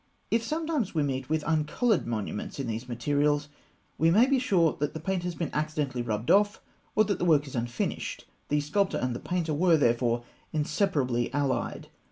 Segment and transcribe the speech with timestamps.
[0.31, 3.49] If sometimes we meet with uncoloured monuments in these materials,
[3.99, 6.59] we may be sure that the paint has been accidentally rubbed off,
[6.95, 8.25] or that the work is unfinished.
[8.47, 11.89] The sculptor and the painter were therefore inseparably allied.